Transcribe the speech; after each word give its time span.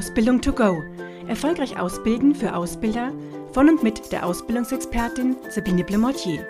Ausbildung 0.00 0.40
to 0.40 0.50
go. 0.50 0.82
Erfolgreich 1.28 1.78
ausbilden 1.78 2.34
für 2.34 2.56
Ausbilder 2.56 3.12
von 3.52 3.68
und 3.68 3.82
mit 3.82 4.10
der 4.10 4.24
Ausbildungsexpertin 4.24 5.36
Sabine 5.50 5.84
Blemortier. 5.84 6.48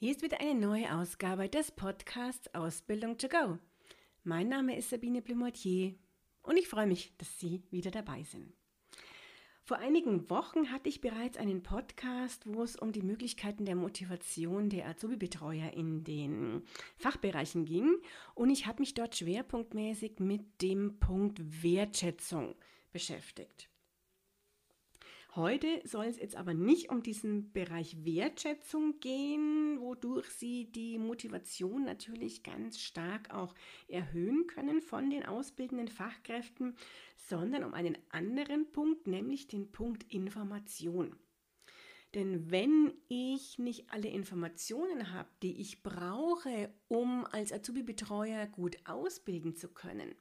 Hier 0.00 0.10
ist 0.10 0.22
wieder 0.22 0.40
eine 0.40 0.58
neue 0.58 0.92
Ausgabe 0.92 1.48
des 1.48 1.70
Podcasts 1.70 2.52
Ausbildung 2.56 3.18
to 3.18 3.28
go. 3.28 3.58
Mein 4.24 4.48
Name 4.48 4.76
ist 4.76 4.90
Sabine 4.90 5.22
Blemortier 5.22 5.94
und 6.42 6.56
ich 6.56 6.66
freue 6.66 6.88
mich, 6.88 7.16
dass 7.16 7.38
Sie 7.38 7.62
wieder 7.70 7.92
dabei 7.92 8.24
sind. 8.24 8.52
Vor 9.70 9.78
einigen 9.78 10.28
Wochen 10.30 10.72
hatte 10.72 10.88
ich 10.88 11.00
bereits 11.00 11.38
einen 11.38 11.62
Podcast, 11.62 12.42
wo 12.44 12.64
es 12.64 12.74
um 12.74 12.90
die 12.90 13.02
Möglichkeiten 13.02 13.66
der 13.66 13.76
Motivation 13.76 14.68
der 14.68 14.88
Azubi-Betreuer 14.88 15.74
in 15.74 16.02
den 16.02 16.64
Fachbereichen 16.96 17.66
ging. 17.66 17.94
Und 18.34 18.50
ich 18.50 18.66
habe 18.66 18.80
mich 18.80 18.94
dort 18.94 19.14
schwerpunktmäßig 19.14 20.18
mit 20.18 20.60
dem 20.60 20.98
Punkt 20.98 21.62
Wertschätzung 21.62 22.56
beschäftigt. 22.90 23.68
Heute 25.36 25.80
soll 25.84 26.06
es 26.06 26.18
jetzt 26.18 26.34
aber 26.34 26.54
nicht 26.54 26.90
um 26.90 27.04
diesen 27.04 27.52
Bereich 27.52 28.04
Wertschätzung 28.04 28.98
gehen, 28.98 29.78
wodurch 29.78 30.28
Sie 30.28 30.72
die 30.72 30.98
Motivation 30.98 31.84
natürlich 31.84 32.42
ganz 32.42 32.80
stark 32.80 33.32
auch 33.32 33.54
erhöhen 33.86 34.48
können 34.48 34.82
von 34.82 35.08
den 35.08 35.24
ausbildenden 35.24 35.86
Fachkräften, 35.86 36.76
sondern 37.14 37.62
um 37.62 37.74
einen 37.74 37.96
anderen 38.10 38.72
Punkt, 38.72 39.06
nämlich 39.06 39.46
den 39.46 39.70
Punkt 39.70 40.02
Information. 40.12 41.14
Denn 42.14 42.50
wenn 42.50 42.92
ich 43.06 43.56
nicht 43.60 43.92
alle 43.92 44.08
Informationen 44.08 45.12
habe, 45.12 45.28
die 45.44 45.60
ich 45.60 45.84
brauche, 45.84 46.74
um 46.88 47.24
als 47.26 47.52
Azubi-Betreuer 47.52 48.48
gut 48.48 48.78
ausbilden 48.84 49.54
zu 49.54 49.68
können, 49.68 50.12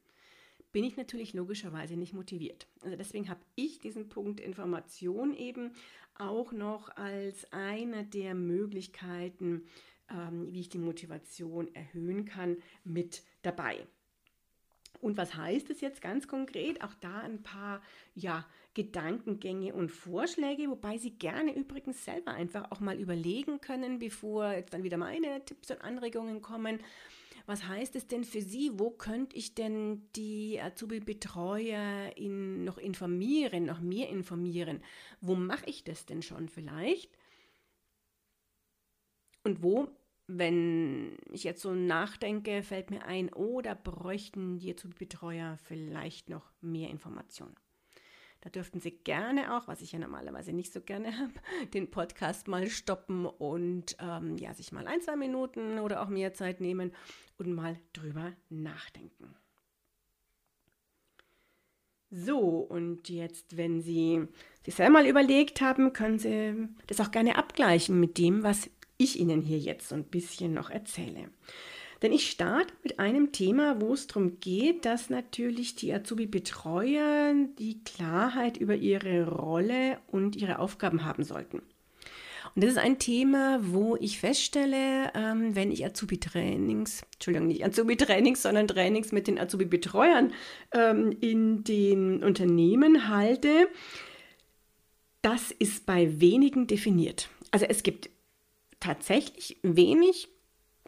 bin 0.72 0.84
ich 0.84 0.98
natürlich 0.98 1.34
logischerweise 1.34 1.96
nicht 1.96 2.14
motiviert. 2.14 2.68
Also 2.82 2.96
deswegen 2.96 3.30
habe 3.30 3.42
ich 3.56 3.80
diesen 3.80 4.10
Punkt 4.10 4.40
Information 4.40 5.36
eben 5.36 5.72
auch 6.16 6.52
noch 6.52 6.96
als 6.96 7.52
eine 7.52 8.06
der 8.06 8.36
Möglichkeiten, 8.36 9.64
ähm, 10.10 10.54
wie 10.54 10.62
ich 10.62 10.70
die 10.70 10.78
Motivation 10.78 11.74
erhöhen 11.74 12.26
kann, 12.26 12.58
mit 12.84 13.24
dabei. 13.42 13.88
Und 15.02 15.18
was 15.18 15.36
heißt 15.36 15.70
es 15.70 15.82
jetzt 15.82 16.02
ganz 16.02 16.28
konkret? 16.28 16.84
Auch 16.84 16.94
da 16.96 17.20
ein 17.20 17.42
paar 17.42 17.82
ja, 18.16 18.46
Gedankengänge 18.74 19.74
und 19.74 19.90
Vorschläge, 19.90 20.70
wobei 20.70 20.98
Sie 20.98 21.12
gerne 21.12 21.56
übrigens 21.56 22.04
selber 22.04 22.32
einfach 22.32 22.72
auch 22.72 22.82
mal 22.82 23.00
überlegen 23.00 23.62
können, 23.62 24.00
bevor 24.00 24.52
jetzt 24.52 24.74
dann 24.74 24.84
wieder 24.84 24.98
meine 24.98 25.44
Tipps 25.46 25.72
und 25.72 25.82
Anregungen 25.82 26.42
kommen 26.42 26.80
was 27.50 27.68
heißt 27.68 27.96
es 27.96 28.06
denn 28.06 28.24
für 28.24 28.42
Sie? 28.42 28.70
Wo 28.76 28.92
könnte 28.92 29.36
ich 29.36 29.56
denn 29.56 30.08
die 30.16 30.62
Azubi-Betreuer 30.62 32.16
in, 32.16 32.64
noch 32.64 32.78
informieren, 32.78 33.66
noch 33.66 33.82
mehr 33.82 34.10
informieren? 34.10 34.84
Wo 35.20 35.34
mache 35.34 35.66
ich 35.66 35.84
das 35.84 36.06
denn 36.06 36.22
schon 36.22 36.48
vielleicht? 36.48 37.10
Und 39.44 39.64
wo, 39.64 39.88
wenn 40.28 41.18
ich 41.32 41.44
jetzt 41.44 41.64
so 41.64 41.74
nachdenke, 41.74 42.62
fällt 42.62 42.92
mir 42.92 43.04
ein, 43.06 43.34
oh, 43.34 43.64
bräuchten 43.84 44.60
die 44.60 44.72
Azubi-Betreuer 44.72 45.58
vielleicht 45.58 46.30
noch 46.30 46.52
mehr 46.62 46.92
Informationen. 46.92 47.56
Da 48.42 48.50
dürften 48.50 48.80
Sie 48.80 48.92
gerne 48.92 49.58
auch, 49.58 49.68
was 49.68 49.82
ich 49.82 49.92
ja 49.92 50.00
normalerweise 50.00 50.54
nicht 50.54 50.72
so 50.72 50.82
gerne 50.82 51.18
habe, 51.20 51.34
den 51.74 51.92
Podcast 51.92 52.48
mal 52.48 52.70
stoppen 52.70 53.26
und 53.26 53.98
ähm, 54.00 54.38
ja, 54.38 54.54
sich 54.54 54.72
mal 54.72 54.88
ein, 54.88 55.02
zwei 55.02 55.16
Minuten 55.16 55.80
oder 55.80 56.02
auch 56.02 56.10
mehr 56.10 56.34
Zeit 56.34 56.62
nehmen 56.62 56.94
und 57.38 57.54
mal 57.54 57.78
drüber 57.94 58.34
nachdenken. 58.50 59.36
So, 62.12 62.40
und 62.40 63.10
jetzt, 63.10 63.56
wenn 63.56 63.82
Sie 63.82 64.28
sich 64.66 64.74
selber 64.74 64.94
mal 64.94 65.08
überlegt 65.08 65.62
haben, 65.62 65.94
können 65.94 66.18
Sie 66.18 66.68
das 66.88 67.00
auch 67.02 67.12
gerne 67.12 67.38
abgleichen 67.38 68.00
mit 68.00 68.18
dem, 68.18 68.42
was 68.42 68.70
ich 68.98 69.20
Ihnen 69.20 69.42
hier 69.42 69.60
jetzt 69.60 69.90
so 69.90 69.96
ein 69.96 70.06
bisschen 70.06 70.54
noch 70.54 70.72
erzähle. 70.72 71.30
Denn 72.02 72.14
ich 72.14 72.30
starte 72.30 72.74
mit 72.84 73.00
einem 73.00 73.32
Thema, 73.32 73.82
wo 73.82 73.94
es 73.94 74.08
darum 74.08 74.40
geht, 74.40 74.86
dass 74.86 75.10
natürlich 75.10 75.76
die 75.76 75.94
Azubi-Betreuer 75.94 77.34
die 77.58 77.84
Klarheit 77.84 78.58
über 78.58 78.76
ihre 78.76 79.28
Rolle 79.28 80.00
und 80.08 80.36
ihre 80.36 80.60
Aufgaben 80.60 81.04
haben 81.04 81.24
sollten. 81.24 81.62
Und 82.56 82.64
das 82.64 82.72
ist 82.72 82.78
ein 82.78 83.00
Thema, 83.00 83.60
wo 83.62 83.96
ich 83.98 84.20
feststelle, 84.20 85.12
ähm, 85.14 85.56
wenn 85.56 85.72
ich 85.72 85.86
Azubi-Trainings, 85.86 87.04
Entschuldigung, 87.14 87.48
nicht 87.48 87.66
Azubi-Trainings, 87.66 88.42
sondern 88.42 88.68
Trainings 88.68 89.12
mit 89.12 89.28
den 89.28 89.38
Azubi-Betreuern 89.38 90.34
ähm, 90.74 91.16
in 91.22 91.64
den 91.64 92.24
Unternehmen 92.24 93.10
halte, 93.10 93.68
das 95.22 95.52
ist 95.52 95.86
bei 95.86 96.20
wenigen 96.20 96.66
definiert. 96.66 97.30
Also 97.52 97.66
es 97.66 97.84
gibt 97.84 98.10
tatsächlich 98.80 99.58
wenig 99.62 100.30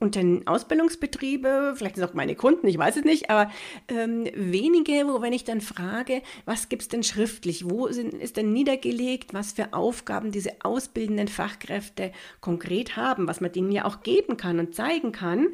unter 0.01 0.21
Ausbildungsbetriebe, 0.45 1.75
vielleicht 1.77 1.95
sind 1.95 2.03
es 2.03 2.09
auch 2.09 2.15
meine 2.15 2.35
Kunden, 2.35 2.67
ich 2.67 2.77
weiß 2.77 2.97
es 2.97 3.03
nicht, 3.03 3.29
aber 3.29 3.51
ähm, 3.87 4.25
wenige, 4.33 5.07
wo 5.07 5.21
wenn 5.21 5.31
ich 5.31 5.43
dann 5.43 5.61
frage, 5.61 6.21
was 6.45 6.69
gibt 6.69 6.81
es 6.81 6.87
denn 6.87 7.03
schriftlich, 7.03 7.69
wo 7.69 7.87
sind, 7.89 8.15
ist 8.15 8.37
denn 8.37 8.51
niedergelegt, 8.51 9.33
was 9.33 9.53
für 9.53 9.73
Aufgaben 9.73 10.31
diese 10.31 10.51
ausbildenden 10.63 11.27
Fachkräfte 11.27 12.11
konkret 12.41 12.97
haben, 12.97 13.27
was 13.27 13.41
man 13.41 13.51
denen 13.51 13.71
ja 13.71 13.85
auch 13.85 14.01
geben 14.01 14.37
kann 14.37 14.59
und 14.59 14.75
zeigen 14.75 15.11
kann, 15.11 15.49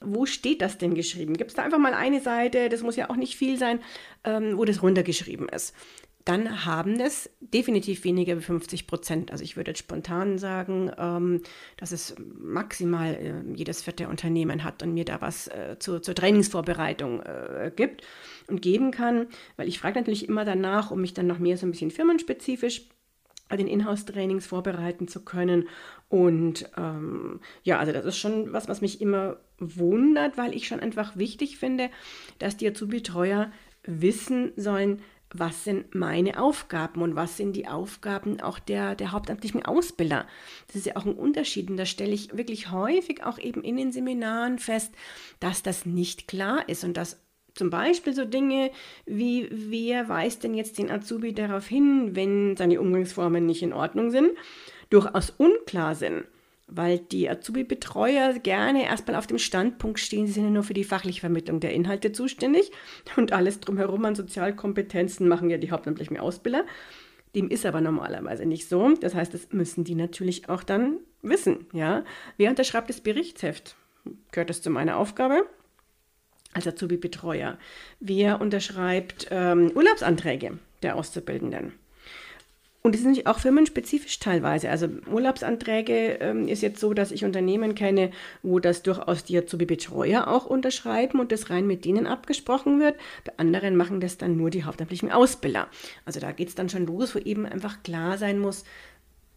wo 0.00 0.26
steht 0.26 0.62
das 0.62 0.78
denn 0.78 0.94
geschrieben? 0.94 1.36
Gibt 1.36 1.50
es 1.50 1.56
da 1.56 1.62
einfach 1.62 1.78
mal 1.78 1.94
eine 1.94 2.20
Seite, 2.20 2.68
das 2.68 2.82
muss 2.82 2.96
ja 2.96 3.08
auch 3.08 3.16
nicht 3.16 3.36
viel 3.36 3.56
sein, 3.56 3.78
ähm, 4.24 4.58
wo 4.58 4.64
das 4.64 4.82
runtergeschrieben 4.82 5.48
ist 5.48 5.74
dann 6.24 6.64
haben 6.64 7.00
es 7.00 7.30
definitiv 7.40 8.04
weniger 8.04 8.36
wie 8.36 8.42
50 8.42 8.86
Prozent. 8.86 9.32
Also 9.32 9.42
ich 9.42 9.56
würde 9.56 9.72
jetzt 9.72 9.80
spontan 9.80 10.38
sagen, 10.38 10.90
ähm, 10.96 11.42
dass 11.76 11.92
es 11.92 12.14
maximal 12.18 13.14
äh, 13.14 13.54
jedes 13.54 13.82
vierte 13.82 14.08
Unternehmen 14.08 14.64
hat 14.64 14.82
und 14.82 14.94
mir 14.94 15.04
da 15.04 15.20
was 15.20 15.48
äh, 15.48 15.76
zu, 15.78 16.00
zur 16.00 16.14
Trainingsvorbereitung 16.14 17.20
äh, 17.20 17.72
gibt 17.74 18.02
und 18.46 18.62
geben 18.62 18.90
kann, 18.90 19.26
weil 19.56 19.68
ich 19.68 19.78
frage 19.78 19.98
natürlich 19.98 20.28
immer 20.28 20.44
danach, 20.44 20.90
um 20.90 21.00
mich 21.00 21.14
dann 21.14 21.26
noch 21.26 21.38
mehr 21.38 21.56
so 21.56 21.66
ein 21.66 21.72
bisschen 21.72 21.90
firmenspezifisch 21.90 22.88
bei 23.48 23.56
den 23.58 23.66
Inhouse-Trainings 23.66 24.46
vorbereiten 24.46 25.08
zu 25.08 25.24
können. 25.24 25.68
Und 26.08 26.70
ähm, 26.78 27.40
ja, 27.64 27.78
also 27.78 27.92
das 27.92 28.06
ist 28.06 28.16
schon 28.16 28.52
was, 28.52 28.66
was 28.66 28.80
mich 28.80 29.02
immer 29.02 29.36
wundert, 29.58 30.38
weil 30.38 30.54
ich 30.54 30.66
schon 30.66 30.80
einfach 30.80 31.16
wichtig 31.16 31.58
finde, 31.58 31.90
dass 32.38 32.56
die 32.56 32.66
Azubi-Treuer 32.66 33.52
wissen 33.84 34.52
sollen, 34.56 35.02
was 35.34 35.64
sind 35.64 35.94
meine 35.94 36.40
Aufgaben 36.40 37.02
und 37.02 37.16
was 37.16 37.36
sind 37.36 37.54
die 37.54 37.68
Aufgaben 37.68 38.40
auch 38.40 38.58
der, 38.58 38.94
der 38.94 39.12
hauptamtlichen 39.12 39.64
Ausbilder. 39.64 40.26
Das 40.66 40.76
ist 40.76 40.86
ja 40.86 40.96
auch 40.96 41.06
ein 41.06 41.14
Unterschied 41.14 41.70
und 41.70 41.76
da 41.76 41.86
stelle 41.86 42.12
ich 42.12 42.36
wirklich 42.36 42.70
häufig 42.70 43.24
auch 43.24 43.38
eben 43.38 43.62
in 43.62 43.76
den 43.76 43.92
Seminaren 43.92 44.58
fest, 44.58 44.94
dass 45.40 45.62
das 45.62 45.86
nicht 45.86 46.28
klar 46.28 46.68
ist 46.68 46.84
und 46.84 46.96
dass 46.96 47.20
zum 47.54 47.70
Beispiel 47.70 48.14
so 48.14 48.24
Dinge 48.24 48.70
wie, 49.04 49.48
wer 49.50 50.08
weist 50.08 50.42
denn 50.42 50.54
jetzt 50.54 50.78
den 50.78 50.90
Azubi 50.90 51.34
darauf 51.34 51.66
hin, 51.66 52.16
wenn 52.16 52.56
seine 52.56 52.80
Umgangsformen 52.80 53.44
nicht 53.44 53.62
in 53.62 53.72
Ordnung 53.72 54.10
sind, 54.10 54.30
durchaus 54.88 55.30
unklar 55.30 55.94
sind 55.94 56.24
weil 56.76 56.98
die 56.98 57.28
Azubi-Betreuer 57.28 58.34
gerne 58.34 58.84
erstmal 58.84 59.16
auf 59.16 59.26
dem 59.26 59.38
Standpunkt 59.38 59.98
stehen, 59.98 60.26
sie 60.26 60.32
sind 60.32 60.44
ja 60.44 60.50
nur 60.50 60.62
für 60.62 60.74
die 60.74 60.84
fachliche 60.84 61.20
Vermittlung 61.20 61.60
der 61.60 61.72
Inhalte 61.72 62.12
zuständig 62.12 62.70
und 63.16 63.32
alles 63.32 63.60
drumherum 63.60 64.04
an 64.04 64.14
Sozialkompetenzen 64.14 65.28
machen 65.28 65.50
ja 65.50 65.58
die 65.58 65.70
hauptamtlichen 65.70 66.18
Ausbilder. 66.18 66.64
Dem 67.34 67.48
ist 67.48 67.64
aber 67.64 67.80
normalerweise 67.80 68.44
nicht 68.44 68.68
so. 68.68 68.94
Das 69.00 69.14
heißt, 69.14 69.32
das 69.32 69.52
müssen 69.52 69.84
die 69.84 69.94
natürlich 69.94 70.48
auch 70.48 70.62
dann 70.62 70.98
wissen. 71.22 71.66
Ja? 71.72 72.04
Wer 72.36 72.50
unterschreibt 72.50 72.90
das 72.90 73.00
Berichtsheft? 73.00 73.76
Gehört 74.32 74.50
das 74.50 74.62
zu 74.62 74.70
meiner 74.70 74.98
Aufgabe? 74.98 75.46
Als 76.52 76.66
Azubi-Betreuer. 76.66 77.58
Wer 78.00 78.40
unterschreibt 78.40 79.28
ähm, 79.30 79.70
Urlaubsanträge 79.74 80.58
der 80.82 80.96
Auszubildenden? 80.96 81.72
Und 82.84 82.96
es 82.96 83.02
sind 83.02 83.26
auch 83.26 83.38
firmenspezifisch 83.38 84.18
teilweise. 84.18 84.68
Also 84.68 84.88
Urlaubsanträge 85.08 86.18
ähm, 86.20 86.48
ist 86.48 86.62
jetzt 86.62 86.80
so, 86.80 86.94
dass 86.94 87.12
ich 87.12 87.24
Unternehmen 87.24 87.76
kenne, 87.76 88.10
wo 88.42 88.58
das 88.58 88.82
durchaus 88.82 89.22
die 89.22 89.38
Azubi-Betreuer 89.38 90.26
auch 90.26 90.46
unterschreiben 90.46 91.20
und 91.20 91.30
das 91.30 91.48
rein 91.48 91.68
mit 91.68 91.84
denen 91.84 92.08
abgesprochen 92.08 92.80
wird. 92.80 92.96
Bei 93.24 93.34
anderen 93.36 93.76
machen 93.76 94.00
das 94.00 94.18
dann 94.18 94.36
nur 94.36 94.50
die 94.50 94.64
hauptamtlichen 94.64 95.12
Ausbilder. 95.12 95.68
Also 96.04 96.18
da 96.18 96.32
geht 96.32 96.48
es 96.48 96.56
dann 96.56 96.68
schon 96.68 96.86
los, 96.86 97.14
wo 97.14 97.20
eben 97.20 97.46
einfach 97.46 97.84
klar 97.84 98.18
sein 98.18 98.40
muss, 98.40 98.64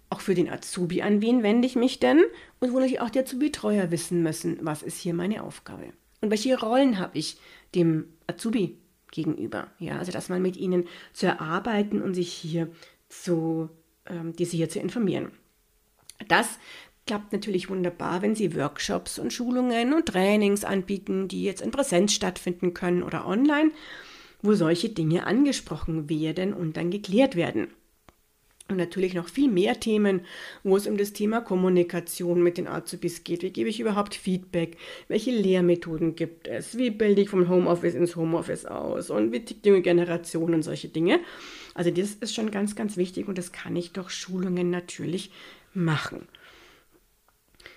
auch 0.10 0.22
für 0.22 0.34
den 0.34 0.50
Azubi, 0.50 1.04
an 1.04 1.22
wen 1.22 1.44
wende 1.44 1.68
ich 1.68 1.76
mich 1.76 2.00
denn? 2.00 2.22
Und 2.60 2.72
wo 2.72 2.76
natürlich 2.76 3.02
auch 3.02 3.10
die 3.12 3.20
Azubi-Betreuer 3.20 3.92
wissen 3.92 4.24
müssen, 4.24 4.58
was 4.62 4.82
ist 4.82 4.98
hier 4.98 5.14
meine 5.14 5.44
Aufgabe? 5.44 5.94
Und 6.22 6.32
welche 6.32 6.60
Rollen 6.60 6.98
habe 6.98 7.18
ich 7.20 7.38
dem 7.76 8.06
Azubi 8.26 8.80
gegenüber? 9.12 9.68
Ja, 9.78 10.00
also 10.00 10.12
dass 10.12 10.30
man 10.30 10.42
mit 10.42 10.58
ihnen 10.58 10.88
zu 11.14 11.28
erarbeiten 11.28 12.02
und 12.02 12.16
sich 12.16 12.34
hier 12.34 12.70
zu, 13.10 13.70
ähm, 14.06 14.34
diese 14.34 14.58
hier 14.58 14.70
zu 14.70 14.80
informieren. 14.80 15.32
Das 16.28 16.60
klappt 17.06 17.34
natürlich 17.34 17.70
wunderbar, 17.70 18.22
wenn 18.22 18.36
Sie 18.36 18.56
Workshops 18.56 19.20
und 19.20 19.32
Schulungen 19.32 19.94
und 19.94 20.08
Trainings 20.08 20.64
anbieten, 20.64 21.28
die 21.28 21.44
jetzt 21.44 21.62
in 21.62 21.72
Präsenz 21.72 22.14
stattfinden 22.14 22.74
können 22.74 23.04
oder 23.04 23.28
online, 23.28 23.72
wo 24.42 24.54
solche 24.54 24.90
Dinge 24.90 25.28
angesprochen 25.28 26.10
werden 26.10 26.54
und 26.54 26.78
dann 26.78 26.92
geklärt 26.92 27.36
werden. 27.36 27.68
Und 28.68 28.78
natürlich 28.78 29.14
noch 29.14 29.30
viel 29.30 29.48
mehr 29.48 29.80
Themen, 29.80 30.22
wo 30.64 30.76
es 30.76 30.88
um 30.88 30.98
das 30.98 31.14
Thema 31.14 31.40
Kommunikation 31.42 32.42
mit 32.42 32.58
den 32.58 32.68
Azubis 32.68 33.24
geht. 33.24 33.44
Wie 33.44 33.52
gebe 33.52 33.70
ich 33.70 33.80
überhaupt 33.80 34.16
Feedback? 34.16 34.78
Welche 35.08 35.30
Lehrmethoden 35.30 36.16
gibt 36.16 36.48
es? 36.48 36.76
Wie 36.76 36.90
bilde 36.90 37.22
ich 37.22 37.30
vom 37.30 37.48
Homeoffice 37.48 37.94
ins 37.94 38.16
Homeoffice 38.16 38.66
aus? 38.66 39.12
Und 39.12 39.32
wie 39.32 39.46
tickt 39.46 39.68
junge 39.68 39.84
Generation 39.84 40.56
und 40.56 40.64
solche 40.64 40.88
Dinge? 40.88 41.20
Also 41.76 41.92
das 41.92 42.14
ist 42.14 42.34
schon 42.34 42.50
ganz, 42.50 42.76
ganz 42.76 42.98
wichtig 42.98 43.28
und 43.28 43.38
das 43.38 43.52
kann 43.52 43.76
ich 43.76 43.92
durch 43.92 44.10
Schulungen 44.10 44.72
natürlich 44.72 45.30
machen. 45.74 46.28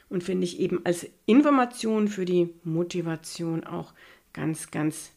Und 0.08 0.24
finde 0.24 0.44
ich 0.44 0.60
eben 0.60 0.86
als 0.86 1.06
Information 1.26 2.08
für 2.08 2.24
die 2.24 2.54
Motivation 2.62 3.64
auch 3.64 3.92
ganz, 4.32 4.70
ganz 4.70 5.10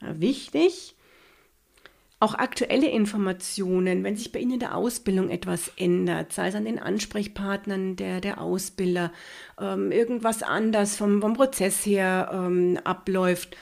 äh, 0.00 0.14
wichtig. 0.20 0.94
Auch 2.20 2.34
aktuelle 2.34 2.88
Informationen, 2.88 4.04
wenn 4.04 4.16
sich 4.16 4.32
bei 4.32 4.38
Ihnen 4.38 4.54
in 4.54 4.60
der 4.60 4.76
Ausbildung 4.76 5.30
etwas 5.30 5.72
ändert, 5.76 6.32
sei 6.32 6.48
es 6.48 6.54
an 6.54 6.64
den 6.64 6.78
Ansprechpartnern 6.78 7.96
der, 7.96 8.20
der 8.20 8.40
Ausbilder, 8.40 9.12
ähm, 9.60 9.92
irgendwas 9.92 10.42
anders 10.42 10.96
vom, 10.96 11.20
vom 11.20 11.34
Prozess 11.34 11.84
her 11.84 12.30
ähm, 12.32 12.78
abläuft, 12.84 13.56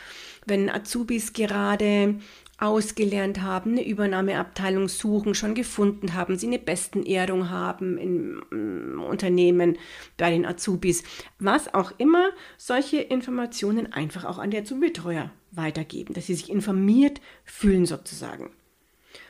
wenn 0.46 0.70
Azubis 0.70 1.32
gerade 1.32 2.16
ausgelernt 2.58 3.42
haben, 3.42 3.72
eine 3.72 3.86
Übernahmeabteilung 3.86 4.88
suchen, 4.88 5.34
schon 5.34 5.54
gefunden 5.54 6.14
haben, 6.14 6.38
sie 6.38 6.46
eine 6.46 6.58
Bestenehrung 6.58 7.50
haben 7.50 7.98
im, 7.98 8.42
im 8.50 9.02
Unternehmen 9.02 9.76
bei 10.16 10.30
den 10.30 10.46
Azubis, 10.46 11.02
was 11.38 11.72
auch 11.74 11.92
immer, 11.98 12.30
solche 12.56 12.98
Informationen 12.98 13.92
einfach 13.92 14.24
auch 14.24 14.38
an 14.38 14.50
die 14.50 14.58
Azubi-Betreuer 14.58 15.30
weitergeben, 15.52 16.14
dass 16.14 16.26
sie 16.26 16.34
sich 16.34 16.50
informiert 16.50 17.20
fühlen 17.44 17.84
sozusagen. 17.84 18.50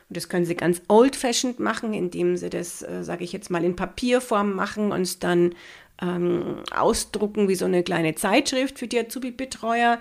Und 0.08 0.17
das 0.17 0.29
können 0.29 0.44
sie 0.44 0.55
ganz 0.55 0.82
old-fashioned 0.88 1.58
machen, 1.58 1.93
indem 1.93 2.37
sie 2.37 2.49
das, 2.49 2.82
äh, 2.82 3.02
sage 3.02 3.25
ich 3.25 3.32
jetzt 3.32 3.50
mal, 3.50 3.64
in 3.64 3.75
Papierform 3.75 4.55
machen 4.55 4.93
und 4.93 5.02
es 5.02 5.19
dann 5.19 5.55
ähm, 6.00 6.62
ausdrucken 6.72 7.49
wie 7.49 7.56
so 7.56 7.64
eine 7.64 7.82
kleine 7.82 8.14
Zeitschrift 8.14 8.79
für 8.79 8.87
die 8.87 9.00
Azubi-Betreuer. 9.00 10.00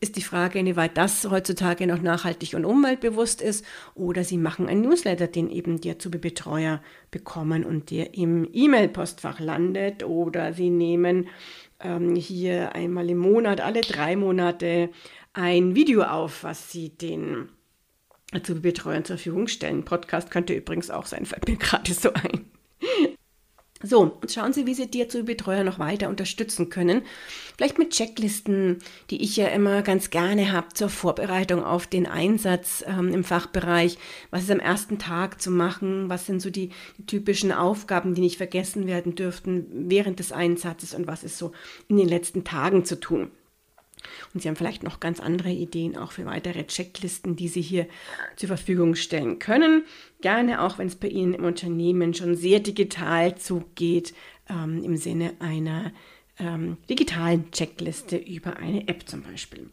Ist 0.00 0.16
die 0.16 0.22
Frage, 0.22 0.58
inwieweit 0.58 0.98
das 0.98 1.30
heutzutage 1.30 1.86
noch 1.86 2.02
nachhaltig 2.02 2.54
und 2.54 2.64
umweltbewusst 2.64 3.40
ist. 3.40 3.64
Oder 3.94 4.24
sie 4.24 4.38
machen 4.38 4.68
einen 4.68 4.82
Newsletter, 4.82 5.28
den 5.28 5.50
eben 5.50 5.80
die 5.80 5.90
Azubi-Betreuer 5.90 6.82
bekommen 7.10 7.64
und 7.64 7.90
der 7.90 8.14
im 8.14 8.48
E-Mail-Postfach 8.52 9.40
landet. 9.40 10.02
Oder 10.04 10.52
sie 10.52 10.70
nehmen 10.70 11.28
ähm, 11.80 12.16
hier 12.16 12.74
einmal 12.74 13.08
im 13.08 13.18
Monat, 13.18 13.60
alle 13.60 13.80
drei 13.82 14.16
Monate 14.16 14.90
ein 15.32 15.74
Video 15.74 16.02
auf, 16.02 16.44
was 16.44 16.70
Sie 16.70 16.90
den 16.90 17.48
Azubi-Betreuern 18.32 19.04
zur 19.04 19.16
Verfügung 19.16 19.48
stellen. 19.48 19.84
Podcast 19.84 20.30
könnte 20.30 20.54
übrigens 20.54 20.90
auch 20.90 21.06
sein, 21.06 21.26
fällt 21.26 21.48
mir 21.48 21.56
gerade 21.58 21.92
so 21.92 22.12
ein. 22.12 22.50
So, 23.86 24.00
und 24.00 24.32
schauen 24.32 24.54
Sie, 24.54 24.64
wie 24.64 24.72
Sie 24.72 24.90
die 24.90 25.02
Azubi-Betreuer 25.02 25.62
noch 25.62 25.78
weiter 25.78 26.08
unterstützen 26.08 26.70
können. 26.70 27.02
Vielleicht 27.58 27.78
mit 27.78 27.90
Checklisten, 27.90 28.78
die 29.10 29.22
ich 29.22 29.36
ja 29.36 29.48
immer 29.48 29.82
ganz 29.82 30.08
gerne 30.08 30.52
habe 30.52 30.68
zur 30.72 30.88
Vorbereitung 30.88 31.62
auf 31.62 31.86
den 31.86 32.06
Einsatz 32.06 32.82
ähm, 32.86 33.12
im 33.12 33.24
Fachbereich. 33.24 33.98
Was 34.30 34.44
ist 34.44 34.50
am 34.50 34.60
ersten 34.60 34.98
Tag 34.98 35.42
zu 35.42 35.50
machen? 35.50 36.08
Was 36.08 36.24
sind 36.24 36.40
so 36.40 36.48
die, 36.48 36.70
die, 36.96 37.04
typischen 37.04 37.52
Aufgaben, 37.52 38.14
die 38.14 38.22
nicht 38.22 38.38
vergessen 38.38 38.86
werden 38.86 39.16
dürften 39.16 39.66
während 39.70 40.18
des 40.18 40.32
Einsatzes? 40.32 40.94
Und 40.94 41.06
was 41.06 41.22
ist 41.22 41.36
so 41.36 41.52
in 41.88 41.98
den 41.98 42.08
letzten 42.08 42.42
Tagen 42.42 42.86
zu 42.86 42.98
tun? 42.98 43.30
Und 44.32 44.40
Sie 44.40 44.48
haben 44.48 44.56
vielleicht 44.56 44.82
noch 44.82 45.00
ganz 45.00 45.20
andere 45.20 45.50
Ideen 45.50 45.96
auch 45.96 46.12
für 46.12 46.26
weitere 46.26 46.66
Checklisten, 46.66 47.36
die 47.36 47.48
Sie 47.48 47.62
hier 47.62 47.86
zur 48.36 48.48
Verfügung 48.48 48.94
stellen 48.94 49.38
können. 49.38 49.84
Gerne 50.20 50.62
auch, 50.62 50.78
wenn 50.78 50.88
es 50.88 50.96
bei 50.96 51.08
Ihnen 51.08 51.34
im 51.34 51.44
Unternehmen 51.44 52.14
schon 52.14 52.36
sehr 52.36 52.60
digital 52.60 53.36
zugeht, 53.36 54.14
ähm, 54.48 54.82
im 54.82 54.96
Sinne 54.96 55.34
einer 55.40 55.92
ähm, 56.38 56.76
digitalen 56.88 57.50
Checkliste 57.50 58.16
über 58.16 58.56
eine 58.56 58.88
App 58.88 59.08
zum 59.08 59.22
Beispiel. 59.22 59.70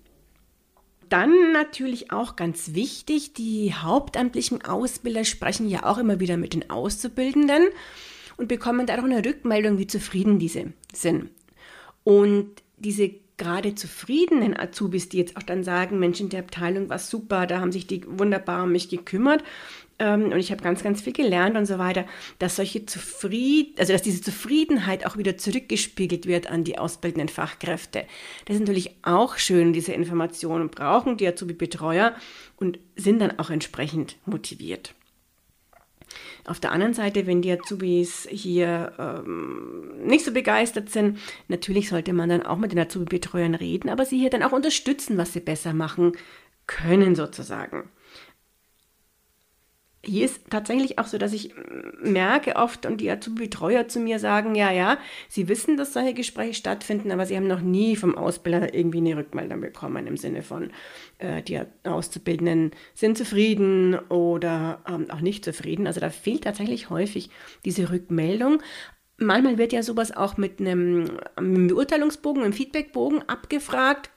Dann 1.10 1.51
natürlich 1.51 2.12
auch 2.13 2.38
ganz 2.38 2.74
wichtig, 2.74 3.34
die 3.34 3.74
hauptamtlichen 3.74 4.63
Ausbilder 4.63 5.25
sprechen 5.25 5.68
ja 5.68 5.84
auch 5.84 5.98
immer 5.98 6.22
wieder 6.22 6.38
mit 6.38 6.54
den 6.54 6.69
Auszubildenden 6.69 7.63
und 8.38 8.48
bekommen 8.48 8.88
dadurch 8.88 9.12
eine 9.12 9.25
Rückmeldung, 9.25 9.77
wie 9.77 9.88
zufrieden 9.88 10.39
diese 10.39 10.72
sind. 10.94 11.30
Und 12.06 12.63
diese 12.77 13.12
gerade 13.41 13.73
zufriedenen 13.73 14.55
Azubis, 14.55 15.09
die 15.09 15.17
jetzt 15.17 15.35
auch 15.35 15.41
dann 15.41 15.63
sagen, 15.63 15.97
Mensch, 15.97 16.19
in 16.19 16.29
der 16.29 16.41
Abteilung 16.41 16.89
war 16.89 16.99
super, 16.99 17.47
da 17.47 17.59
haben 17.59 17.71
sich 17.71 17.88
die 17.88 18.03
wunderbar 18.07 18.65
um 18.65 18.71
mich 18.71 18.88
gekümmert 18.88 19.43
ähm, 19.97 20.25
und 20.25 20.38
ich 20.38 20.51
habe 20.51 20.61
ganz, 20.61 20.83
ganz 20.83 21.01
viel 21.01 21.13
gelernt 21.13 21.57
und 21.57 21.65
so 21.65 21.79
weiter, 21.79 22.05
dass 22.38 22.57
solche 22.57 22.85
Zufrieden, 22.85 23.73
also 23.79 23.93
dass 23.93 24.03
diese 24.03 24.21
Zufriedenheit 24.21 25.07
auch 25.07 25.17
wieder 25.17 25.38
zurückgespiegelt 25.38 26.27
wird 26.27 26.51
an 26.51 26.63
die 26.63 26.77
ausbildenden 26.77 27.29
Fachkräfte. 27.29 28.05
Das 28.45 28.57
ist 28.57 28.61
natürlich 28.61 28.91
auch 29.01 29.38
schön, 29.38 29.73
diese 29.73 29.93
Informationen 29.93 30.69
brauchen 30.69 31.17
die 31.17 31.27
Azubi-Betreuer 31.27 32.13
und 32.57 32.77
sind 32.95 33.19
dann 33.19 33.39
auch 33.39 33.49
entsprechend 33.49 34.17
motiviert. 34.27 34.93
Auf 36.45 36.59
der 36.59 36.71
anderen 36.71 36.93
Seite, 36.93 37.27
wenn 37.27 37.41
die 37.41 37.51
Azubis 37.51 38.27
hier 38.29 38.93
ähm, 38.97 40.05
nicht 40.05 40.25
so 40.25 40.33
begeistert 40.33 40.89
sind, 40.89 41.19
natürlich 41.47 41.89
sollte 41.89 42.13
man 42.13 42.29
dann 42.29 42.45
auch 42.45 42.57
mit 42.57 42.71
den 42.71 42.79
Azubi-Betreuern 42.79 43.55
reden, 43.55 43.89
aber 43.89 44.05
sie 44.05 44.19
hier 44.19 44.29
dann 44.29 44.43
auch 44.43 44.51
unterstützen, 44.51 45.17
was 45.17 45.33
sie 45.33 45.39
besser 45.39 45.73
machen 45.73 46.13
können 46.67 47.15
sozusagen 47.15 47.89
hier 50.03 50.25
ist 50.25 50.50
tatsächlich 50.50 50.98
auch 50.98 51.06
so, 51.06 51.18
dass 51.19 51.31
ich 51.31 51.53
merke 52.01 52.56
oft 52.56 52.88
und 52.88 53.01
die 53.01 53.12
Azubi-Betreuer 53.12 53.88
zu 53.88 54.00
mir 54.00 54.18
sagen, 54.18 54.56
ja, 54.56 54.71
ja, 54.71 54.98
sie 55.30 55.48
wissen, 55.48 55.77
dass 55.77 55.94
solche 55.94 56.15
Gespräche 56.15 56.56
stattfinden, 56.56 57.12
aber 57.12 57.25
sie 57.27 57.38
haben 57.38 57.48
noch 57.48 57.62
nie 57.62 57.95
vom 57.95 58.18
Ausbilder 58.18 58.74
irgendwie 58.74 58.98
eine 58.98 59.18
Rückmeldung 59.18 59.62
bekommen 59.62 60.07
im 60.07 60.18
Sinne 60.18 60.42
von, 60.42 60.71
äh, 61.19 61.44
die 61.44 61.62
Auszubildenden 61.83 62.71
sind 62.95 63.18
zufrieden 63.18 63.95
oder 64.09 64.81
ähm, 64.88 65.12
auch 65.12 65.21
nicht 65.21 65.45
zufrieden. 65.45 65.86
Also 65.86 66.00
da 66.00 66.09
fehlt 66.09 66.45
tatsächlich 66.45 66.89
häufig 66.89 67.30
diese 67.63 67.92
Rückmeldung. 67.92 68.63
Manchmal 69.18 69.59
wird 69.59 69.71
ja 69.71 69.83
sowas 69.83 70.12
auch 70.12 70.36
mit 70.38 70.59
einem, 70.59 71.12
einem 71.36 71.68
Beurteilungsbogen, 71.68 72.42
einem 72.42 72.53
Feedbackbogen 72.53 73.30
abgefragt 73.30 74.10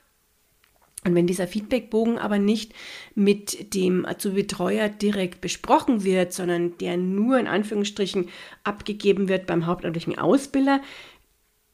und 1.05 1.15
wenn 1.15 1.27
dieser 1.27 1.47
Feedbackbogen 1.47 2.19
aber 2.19 2.39
nicht 2.39 2.73
mit 3.15 3.75
dem 3.75 4.07
Azubi-Betreuer 4.07 4.89
direkt 4.89 5.43
besprochen 5.43 6.03
wird, 6.03 6.33
sondern 6.33 6.79
der 6.79 6.97
nur 6.97 7.39
in 7.39 7.47
Anführungsstrichen 7.47 8.31
abgegeben 8.65 9.29
wird 9.29 9.47
beim 9.47 9.67
hauptamtlichen 9.67 10.19
Ausbilder, 10.19 10.81